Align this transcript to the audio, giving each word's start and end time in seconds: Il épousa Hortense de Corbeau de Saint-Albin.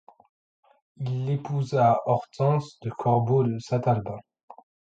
Il 0.97 1.29
épousa 1.29 1.99
Hortense 2.07 2.79
de 2.79 2.89
Corbeau 2.89 3.43
de 3.43 3.59
Saint-Albin. 3.59 4.17